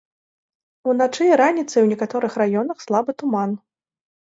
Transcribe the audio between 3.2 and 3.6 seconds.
туман.